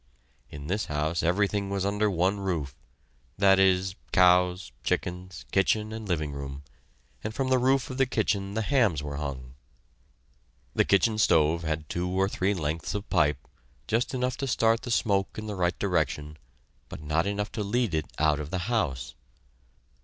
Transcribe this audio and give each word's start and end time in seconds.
In 0.49 0.65
this 0.65 0.85
house 0.85 1.21
everything 1.21 1.69
was 1.69 1.85
under 1.85 2.09
one 2.09 2.39
roof 2.39 2.75
that 3.37 3.59
is, 3.59 3.93
cows, 4.11 4.71
chickens, 4.83 5.45
kitchen, 5.51 5.93
and 5.93 6.07
living 6.09 6.31
room 6.33 6.63
and 7.23 7.35
from 7.35 7.49
the 7.49 7.59
roof 7.59 7.87
of 7.91 7.99
the 7.99 8.07
kitchen 8.07 8.55
the 8.55 8.63
hams 8.63 9.03
were 9.03 9.17
hung. 9.17 9.53
The 10.73 10.85
kitchen 10.85 11.19
stove 11.19 11.61
had 11.61 11.87
two 11.87 12.09
or 12.09 12.27
three 12.27 12.55
lengths 12.55 12.95
of 12.95 13.11
pipe, 13.11 13.47
just 13.85 14.15
enough 14.15 14.37
to 14.37 14.47
start 14.47 14.81
the 14.81 14.89
smoke 14.89 15.37
in 15.37 15.45
the 15.45 15.53
right 15.53 15.77
direction, 15.77 16.37
but 16.89 17.03
not 17.03 17.27
enough 17.27 17.51
to 17.51 17.63
lead 17.63 17.93
it 17.93 18.07
out 18.17 18.39
of 18.39 18.49
the 18.49 18.57
house. 18.73 19.13